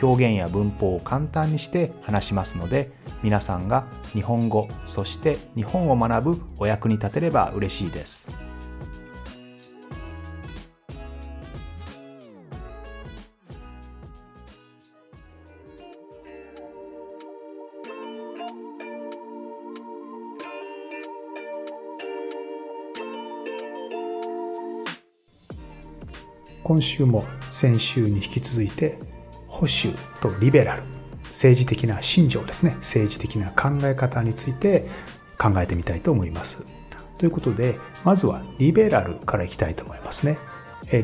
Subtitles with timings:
[0.00, 2.90] 表現や文法を簡単にして話しますので
[3.22, 8.28] 皆さんが日本語そして日本を学ぶお役に立てれば嬉しいです。
[26.64, 28.96] 今週も先週に引き続いて
[29.62, 30.82] 保守とリベラル
[31.26, 32.72] 政治的な信条ですね。
[32.80, 34.88] 政治的な考え方について
[35.38, 36.66] 考えてみたいと思います。
[37.16, 40.38] ということでまずはリベラルからいきたいと思いますね。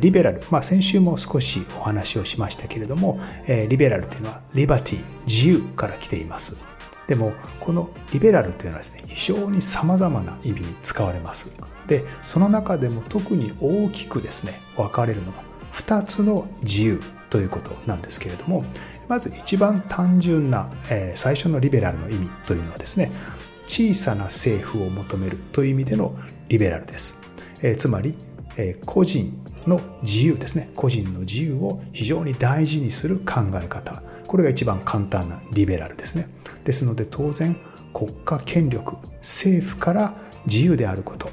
[0.00, 6.58] リベラル、まあ、先週も少しお話をしましたけれどもリベラルというのはリバティ自由から来ています。
[7.06, 11.52] でもこのリベラルというのはですね非常に様々な意味に使われます。
[11.86, 17.00] でその中でも特に大きくですね分かれるのが2つの自由。
[17.30, 18.64] ということなんですけれども
[19.08, 23.12] まず一番単純な、えー、最初のリベラルの意味というのはですね
[23.66, 26.14] 小さな政府を求めるという意味での
[26.48, 27.20] リベラルです、
[27.62, 28.16] えー、つまり、
[28.56, 30.70] えー、個人の自由ですね。
[30.74, 34.02] 個人の自由を非常に大事にする考え方。
[34.26, 36.28] これが一番簡単なリベラルですね。
[36.64, 37.56] ですので当然
[37.92, 40.14] 国家権力政府から
[40.46, 41.30] 自由であること。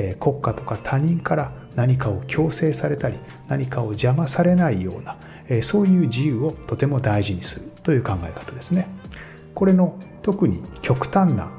[0.00, 3.16] え国家とか他人から何かを強制されたり
[3.48, 5.18] 何かを邪魔されないような
[5.62, 8.88] そういう自由をとても大事にするという考え方ですね。
[9.54, 11.50] これの特に極端な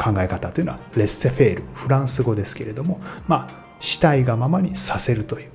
[0.00, 5.50] 考え方というのはレッセフェールフランス語ですけれどもまあ死体がままにさせるという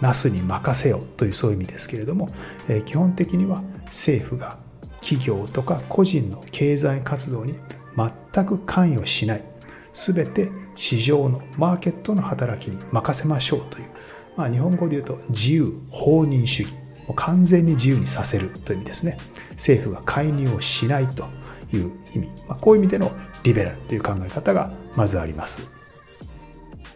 [0.00, 2.28] なすに任せよというそういう意味ですけれども
[2.86, 4.58] 基本的には政府が
[5.00, 7.54] 企業とか個人の経済活動に
[8.32, 9.44] 全く関与しない
[9.92, 13.86] 全て市場のマーケットの働きに任せましょうという、
[14.36, 16.74] まあ、日本語で言うと自由放任主義
[17.14, 19.18] 完全に自由にさせるという意味ですね。
[19.52, 21.26] 政府が介入をしないと
[21.72, 23.12] いう意味、まあ、こういう意味での
[23.42, 25.62] リベラルという考え方がまずあります。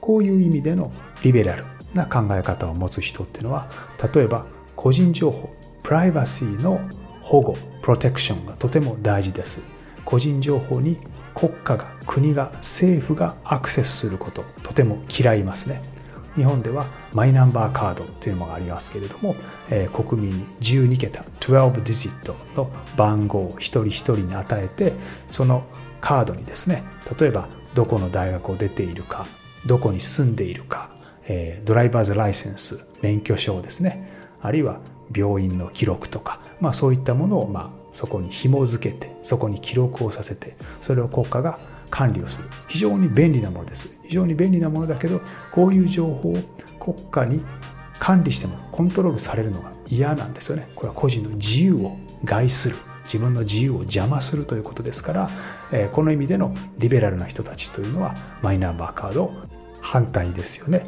[0.00, 0.92] こういう意味での
[1.22, 1.64] リベラル
[1.94, 3.70] な考え方を持つ人っていうのは
[4.14, 5.48] 例えば個人情報
[5.82, 6.81] プライバシーの
[7.20, 9.62] 保護プロテクションがとても大事です。
[10.04, 10.98] 個人情報に
[11.34, 15.82] 国家が国が政府がアクセスすることとても嫌いますね。
[16.36, 19.36] 日本ではマイナンバーカードというのがありますけれども、
[19.70, 24.94] えー、国民に12桁12ディジットの番号を一人一人に与えて
[25.26, 25.64] その
[26.00, 26.84] カードにですね
[27.18, 29.26] 例えばどこの大学を出ているか
[29.66, 30.90] どこに住んでいるか、
[31.26, 34.08] えー、ドライバーズライセンス免許証ですね
[34.40, 34.80] あるいは
[35.14, 41.58] 病院の記録とか、まあ、そういったものをまあそこに紐付けてそこに記録をさせてそれを国家が
[41.90, 42.48] 管理をする。
[42.68, 43.90] 非常に便利なものです。
[44.02, 45.20] 非常に便利なものだけど
[45.52, 46.38] こういう情報を
[46.78, 47.44] 国家に
[47.98, 50.68] 管理してもコントロールされるのが嫌なんですよね。
[50.74, 52.76] これは個人の自由を害する。
[53.04, 55.30] 自分の自由を邪魔するということですから、
[55.72, 59.32] えこの意味でのリベラルな人たちというのはマイナンバーカード
[59.80, 60.86] 反対ですよね。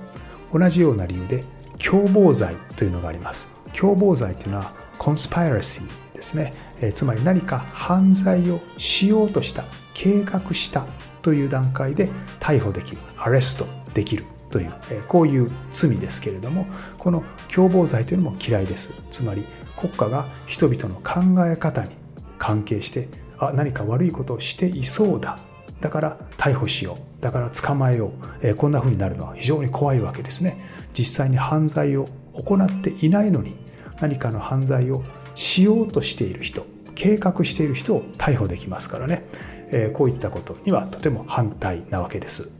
[0.52, 1.44] 同じような理由で
[1.78, 3.48] 共謀罪というのがあります。
[3.72, 9.64] 共謀罪というのはコンスパイラシーですね、えつまり何か犯罪をしようとした
[9.96, 10.86] 計画した
[11.22, 14.72] という段階で逮捕できるアレストできるという、
[15.08, 16.66] こういう罪ですけれども
[16.98, 18.92] この共謀罪というのも嫌いです。
[19.10, 21.90] つまり国家が人々の考え方に
[22.38, 23.08] 関係して
[23.38, 25.38] あ何か悪いことをしていそうだ。
[25.80, 27.22] だから逮捕しよう。
[27.22, 28.10] だから捕まえよう、
[28.42, 33.56] えこんな風になるのは非常に怖いわけですね実際に犯罪を行っていないのに
[34.00, 35.02] 何かの犯罪を
[35.34, 39.25] しようとしている人計画している人を逮捕できますからね、
[39.70, 42.50] え、こういったことにはとても反対なわけです。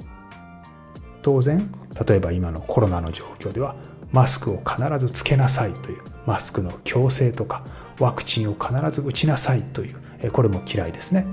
[1.23, 1.71] 当然
[2.07, 3.75] 例えば今のコロナの状況では
[4.13, 7.65] マスクを必ずつけなさいというマスクの強制とか
[7.99, 9.93] ワクチンを必ず打ちなさいとい
[10.23, 11.27] う、これも嫌いですね、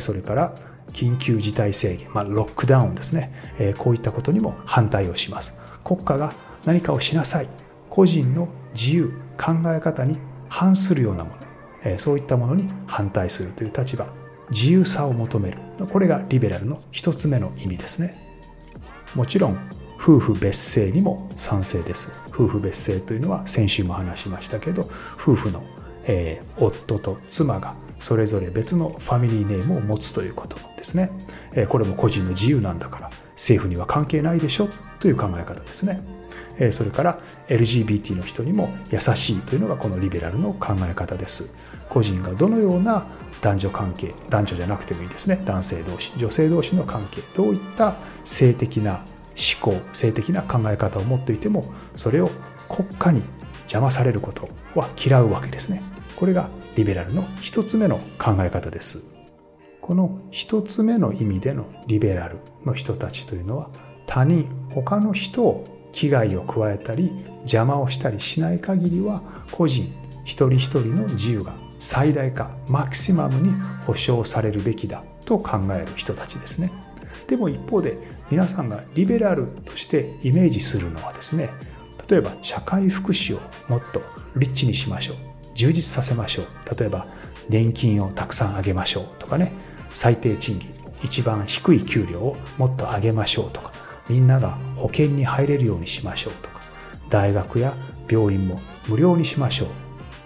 [0.00, 0.54] それから
[0.92, 3.32] 緊急事態宣言、まあ、ロックダウンですね、
[3.78, 5.54] こういったことにも反対をします。
[5.84, 6.32] 国家が
[6.64, 7.48] 何かをしなさい。
[7.90, 10.18] 個人の自由考え方に
[10.48, 11.30] 反するようなも
[11.84, 14.06] の、そういったものに反対するという立場、
[14.50, 15.58] 自由さを求める。
[15.90, 18.18] これがリベラルの一つ目の意味ですね。
[19.14, 19.58] もちろん、
[20.00, 22.12] 夫婦別姓にも賛成です。
[22.32, 25.62] 夫婦別姓というのは先週も話しましたけど、夫婦の、
[26.04, 31.10] えー、夫と妻がそれぞれ別のファミリーネームを持つということですね
[31.52, 31.66] え。
[31.66, 34.68] これも個人の自由なんだから政府には関係ないでしょ
[35.00, 36.00] という考え方ですね。
[36.72, 41.50] それから LGBT の人にも優しいというのがこのリベラルの考え方です。
[41.88, 43.06] 個人がどのような
[43.40, 45.40] 男女関係、男女じゃなくてもいいですね。
[45.44, 49.04] 男性同士、女性同士の関係、どういった性的な
[49.38, 52.30] 思考、性的な考え方を持っていても、それを
[52.68, 53.22] 国家に
[53.62, 55.82] 邪魔されることは嫌うわけですね。
[56.16, 59.02] これがリベラルの一つ目の考え方です。
[59.80, 63.70] この一つ目の意味でのリベラルの人たちというのは
[64.06, 69.92] 他人、他の人を危害を加えたり邪魔をしたりしない限りは個人
[70.24, 73.52] 一人一人の自由が最大化マキシマムに
[73.86, 76.72] 保障されるべきだと考える人たちですね。
[77.26, 77.98] でも一方で
[78.30, 81.50] 皆さんがリベラルとしてイメージするのはですね
[82.08, 84.02] 例えば社会福祉をもっと
[84.36, 85.16] リッチにしましょう
[85.54, 86.46] 充実させましょう
[86.78, 87.06] 例えば
[87.48, 89.52] 年金をたくさん上げましょうとかね
[89.92, 93.72] 最低賃金一番低い給料をもっと上げましょうとか
[94.08, 96.60] みんなが保険に入れるようにしましょうとか
[97.08, 97.76] 大学や
[98.08, 99.68] 病院も無料にしましょう。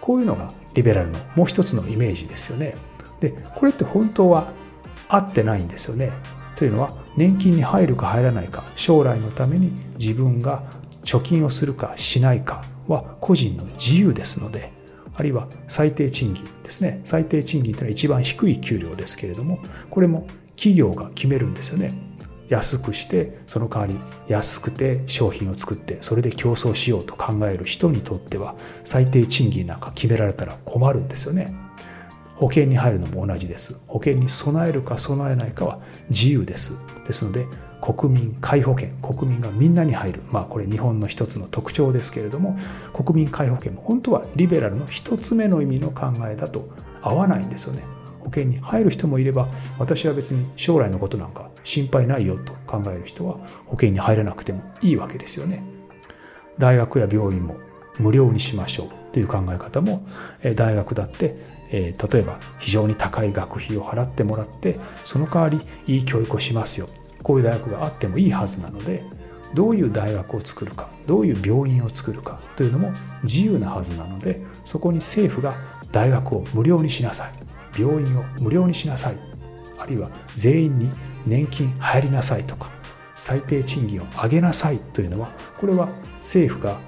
[0.00, 2.76] こういうのがリベラルのもう一つのイメージですよね。
[3.20, 4.52] でこれって本当は
[5.08, 6.12] 合ってないんですよね。
[6.56, 10.62] というのは年金に入るか入らないか将来のために自分が
[11.04, 14.72] 貯金をするかしないかは個人の自由ですので
[15.14, 17.00] あるいは最低賃金ですね。
[17.04, 19.58] 最低賃金というのは一番低い給料ですけれども
[19.90, 20.26] これも
[20.56, 21.92] 企業が決めるんですよね。
[22.52, 23.96] 安くしてその代わり
[24.28, 31.54] 安くて商品を作ってそれで競争しようと考える人にとっては最低賃金なんか決められたら困るんですよね。
[32.34, 33.80] 保険に入るのも同じです。
[33.86, 36.74] 保険に備えるか備えないかは自由です。
[37.06, 37.46] ですので
[37.80, 42.58] 国民皆保険国民がみんなに入るまあこれ日本の一つの特徴ですけれども
[42.92, 46.68] 国民皆保険も本当はリベラルの一つ目の意味の考えだと
[47.00, 47.82] 合わないんですよね。
[48.22, 49.48] 保険に入る人もいれば
[49.78, 55.62] 私は別に将来のことなんか心配ないよと考える人は保険に入らなくてもいいわけですよね。
[56.58, 57.56] 大学や病院も
[57.98, 60.06] 無料にしましょうという考え方も
[60.56, 61.36] 大学だって
[61.70, 66.88] 例えば非常に高い学費を払ってもらってその代わりいい教育をしますよ。
[67.22, 69.04] こういう大学があってもいいはずなので
[69.54, 72.92] どういう大学を作るかどういう病院を作るかというのも
[73.22, 75.54] 自由なはずなのでそこに政府が
[75.92, 77.41] 大学を無料にしなさい。
[77.76, 79.16] 病院を無料にしなさい。
[79.78, 80.90] あるいは全員に
[81.26, 82.70] 年金入りなさいとか
[83.16, 86.78] 最低賃金を上げなさいというのはこれは政府が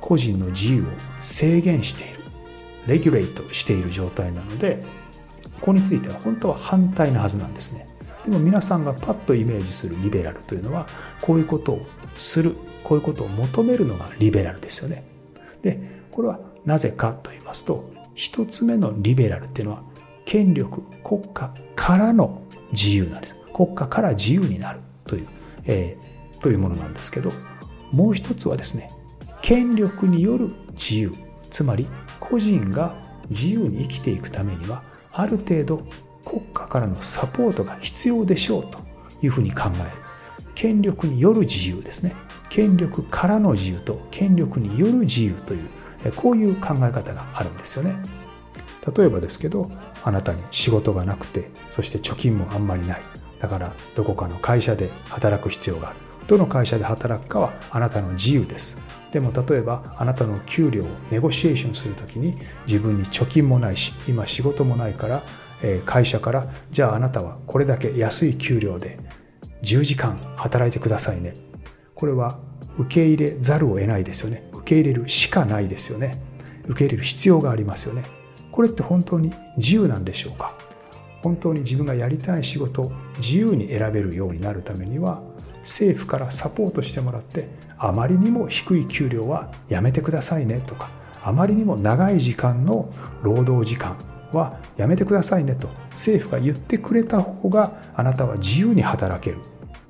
[0.00, 0.86] 個人の自由を
[1.20, 2.20] 制限している
[2.86, 4.84] レギュレートしている状態なので
[5.60, 7.88] ここについては本当は反対なはずなんですね。
[8.24, 10.86] でも皆さんがパッとイメージするリベラルというのは
[11.20, 11.82] こういうことを
[12.16, 15.04] するこういうことを求めるのがリベラルですよね。
[15.62, 15.80] で
[16.10, 19.82] これはなぜかと言いますと一つ目のリベラルっていうのは
[20.24, 22.42] 権力国家からの
[22.72, 23.36] 自由なんです。
[23.54, 25.26] 国家から自由になるという、
[25.64, 27.30] えー、というものなんですけど
[27.92, 28.90] もう一つはですね
[29.42, 31.14] 権力による自由。
[31.50, 31.86] つまり
[32.18, 32.96] 個人が
[33.30, 34.82] 自由に生きていくためには
[35.12, 35.82] ある程度
[36.24, 38.80] 国家からのサポートが必要でしょうと
[39.22, 39.90] いうふうに考える。
[40.56, 42.14] 権力による自由ですね。
[42.48, 45.68] 権力からの自由と権力による自由という
[46.16, 47.96] こういう考え方があるんですよね。
[48.96, 49.70] 例えばですけど
[50.04, 53.02] あなたに仕事がなくてそして貯金もあんまりない。
[53.40, 55.98] だからどこかの会社で働く必要がある。
[56.26, 58.78] どの会社で働くかはあなたの自由です。
[59.12, 65.22] でも例えばあなたの給料をネゴシエーションするときに自分に貯金もないし今仕事もないから
[65.86, 68.98] 会社からじゃああなたはこれだけ安い給料で
[69.62, 71.34] 10時間働いてくださいね。
[71.94, 72.38] これは
[72.76, 74.48] 受け入れざるを得ないですよね。
[74.52, 76.20] 受け入れるしかないですよね。
[76.64, 78.02] 受け入れる必要がありますよね。
[78.54, 80.54] これって本当に自由なんでしょうか？
[81.24, 85.22] 本当に自分がやりたい仕事を自由に選べるようになるためには
[85.62, 90.88] 政府からサポートしてもらってあまりにも低い給料はやめてくださいねとか
[91.20, 92.92] あまりにも長い時間の
[93.22, 93.96] 労働時間
[94.32, 99.38] はやめてくださいねと政府が言ってくれた方があなたは自由に働ける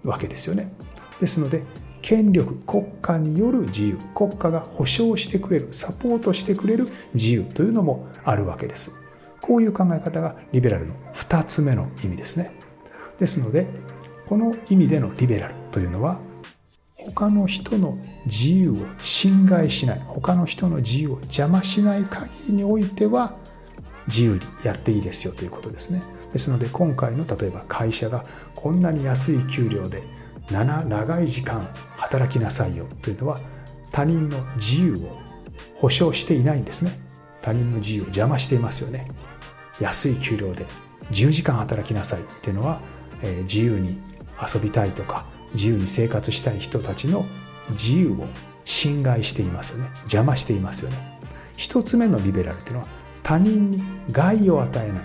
[0.05, 0.73] わけですよね。
[1.21, 1.65] ですので
[2.05, 8.93] 権力国家による自由国家が保障してくれるサポートしてくれる自由というのもあるわけです。
[9.41, 12.53] こういう考え方がリベラルの2つ目の意味ですね。
[13.19, 13.69] ですので
[14.29, 16.21] この意味でのリベラルというのは
[16.95, 17.97] 他の人の
[18.27, 23.35] 自由を侵害しない他の人の自由を邪魔しない限りにおいては
[24.09, 26.03] 自由にやっていいですよということですね。
[26.35, 30.03] ですので今回の例えば会社がこんなに安い給料で
[30.49, 32.87] 7長い時間働きなさいよ。
[33.03, 33.41] というのは
[33.93, 35.19] 他人の自由を
[35.77, 36.99] 保障していないんですね。
[37.43, 39.09] 他人の自由を邪魔していますよね。
[39.81, 40.67] 安い給料で
[41.11, 42.21] 10時間働きなさい。
[42.21, 42.81] っていうのは、
[43.23, 44.01] えー、自由に
[44.41, 47.25] 遊びたいとか自由に生活したい人たちの
[47.71, 48.27] 自由を
[48.65, 49.91] 侵害していますよね。
[50.03, 51.21] 邪魔していますよね。
[51.57, 52.89] 一つ目のリベラルっていうのは
[53.23, 55.03] 他人に害を与えない。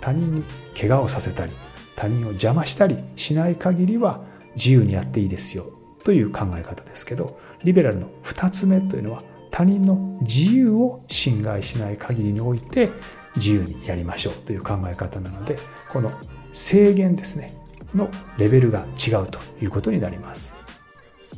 [0.00, 0.44] 他人に
[0.78, 1.52] 怪我をさせたり
[1.96, 4.20] 他人を邪魔したりしない限りは
[4.56, 5.66] 自由にやっていいですよ。
[6.04, 12.90] という考え方ですけどリベラルの二つ目というのは他人の自由を侵害しない限りにおいて
[13.36, 14.34] 自由にやりましょう。
[14.34, 15.58] という考え方なので
[15.90, 16.12] この
[16.52, 17.62] 制限ですね。
[17.94, 20.54] のレベルが違うということになります。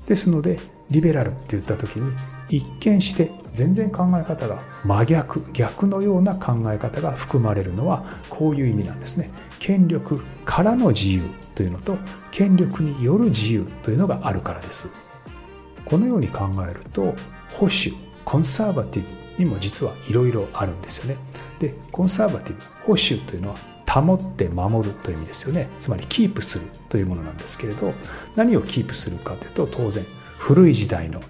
[0.06, 0.58] ですので
[0.90, 2.12] リベラルって言った時に
[2.48, 9.30] 一見して全然考え方が真逆逆のような考え方が含まれるのはこういう意味なんですね。
[9.58, 11.30] 権力からの自由。
[11.54, 11.96] というのと
[12.30, 14.88] 権力による自由というのがあるからです。
[15.84, 17.14] このように考えると
[17.50, 21.16] 保守コンサーバティブにも実はいろいろあるんですよね。
[21.58, 23.56] でコンサーバティブ保守というのは
[23.86, 25.68] 保って守るという意味ですよね。
[25.78, 27.92] つまりキープするというものなんですけれど
[28.34, 30.04] 何をキープするかというと当然
[30.38, 31.20] 古い時代の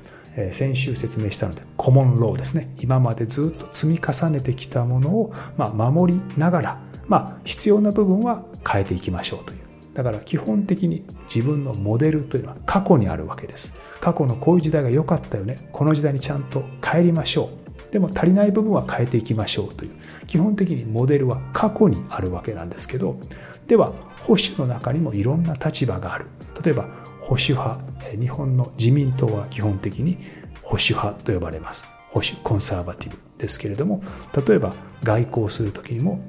[0.51, 2.75] 先週説明したのでコモンローですね。
[2.79, 9.64] 今までずっと積み重ねてきたものを、まあ、守りながら、まあ、必要な部分は変えていきましょうという
[9.95, 13.75] だから基本的に自分のモデルというのは過去にあるわけです。
[14.01, 15.69] 過去のこういう時代が良かったよね。
[15.73, 17.51] この時代にちゃんと帰りましょ
[17.91, 17.93] う。
[17.93, 19.93] でも足りない部分は変えていきましょうという。
[20.27, 23.19] 基本的にモデルは過去にあるわけなんですけど
[23.67, 26.27] では保守の中にもいろんな立場がある。
[26.63, 26.89] 例えば
[27.21, 27.79] 保守派。
[28.21, 30.19] 日本の自民党は基本的に
[30.63, 31.85] 保守派と呼ばれます。
[32.09, 34.03] 保守コンサーバティブですけれども
[34.47, 34.73] 例えば
[35.03, 36.25] 外交する時にも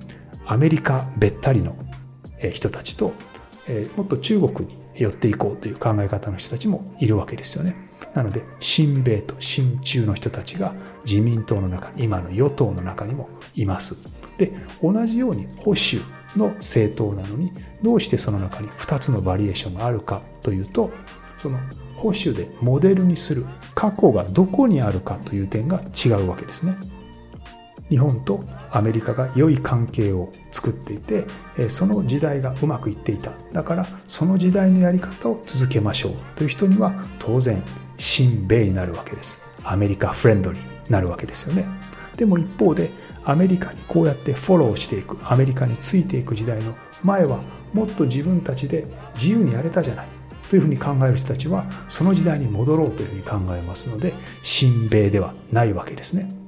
[0.45, 1.75] アメリカべったりの
[2.51, 3.13] 人たちと
[3.67, 7.75] えもっと中国に寄っていこうという考え方の人たちもいるわけですよね。
[8.13, 10.73] なので親米と親中の人たちが
[11.05, 13.95] 自民党の中今の与党の中にもいます。
[14.37, 16.03] で同じように保守
[16.35, 20.91] の政党なのにどうしてその中に2つのバリエーションがあるかというと
[21.37, 21.57] その
[21.95, 26.75] 保守でモデルにする過去がどこにあるかという点が違うわけですね。
[27.89, 31.25] 日本とアメリカが良い関係を作っていて
[31.69, 33.31] その時代がうまくいっていた。
[33.53, 36.13] だからその時代のやり方を続けましょう。
[36.35, 37.63] という人には当然
[37.97, 39.43] 親米になるわけです。
[39.63, 41.67] アメリカフレンドになるわけですよね。
[42.17, 42.91] でも一方で
[43.23, 47.41] アメリカにこうやってフォローしていくアメリカについていく時代の前は
[47.73, 50.07] もっと自分たちで自由にやれたじゃない。
[50.49, 54.13] というふうに考える人たちはその時代に戻ろうというふうに考えますので
[54.43, 56.44] 親米ではないわけですね。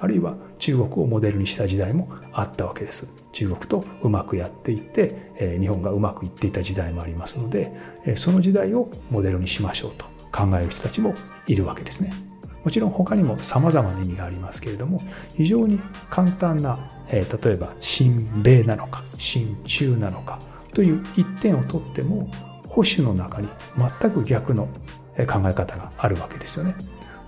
[0.00, 3.08] あるいは中国をモデルにした時代もあったわけです。
[3.32, 7.72] 中国とうまくやっていって、日本がうまくいっていた時代もありますので、
[8.16, 11.14] その時代をモデルにしましょうと考える人たちも
[11.46, 12.12] いるわけですね。
[12.64, 15.00] もちろん他にも様々な意味がありますけれども、
[15.34, 15.80] 非常に
[16.10, 20.38] 簡単な、例えば親米なのか、親中なのか
[20.74, 22.28] という一点をとっても、
[22.68, 23.48] 保守の中に
[24.00, 24.64] 全く逆の
[25.16, 26.74] 考え方があるわけですよね。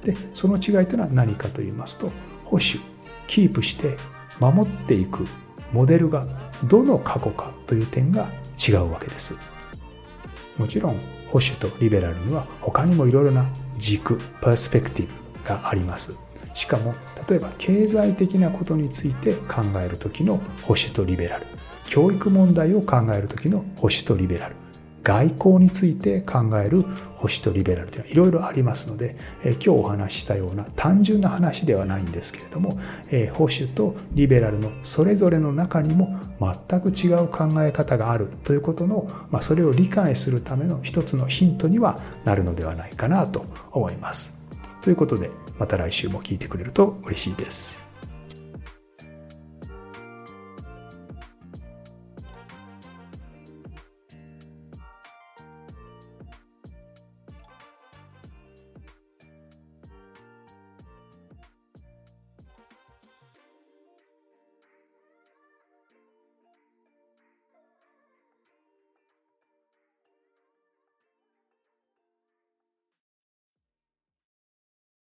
[0.04, 2.10] で、その違いというのは何かと言いますと、
[2.52, 2.84] 保守
[3.26, 3.96] キープして
[4.38, 5.26] 守っていく
[5.72, 6.26] モデルが
[6.64, 8.30] どの過去かという点が
[8.68, 9.34] 違うわけです。
[10.58, 15.14] もちろん保守とリベラルには他にもいろいろな軸パースペクティブ
[15.48, 16.14] があります。
[16.52, 16.94] しかも
[17.26, 21.46] 例えば経済的なことについて考える時の保守とリベラル。
[21.86, 24.56] 教育問題を考える時の保守とリベラル。
[25.02, 26.82] 外交について考える
[27.16, 32.78] 保守とリベラルというのはいろいろありますので、え今日お話ししたような単純な話ではないんですけれども、
[33.10, 44.36] え保守とリベラルのそれぞれの中にも全く違う考え方があるということの、まあ、それを理解するための一つのヒントにはなるのではないかなと思います。
[44.80, 47.91] ということで、また来週も聞いてくれると嬉しいです。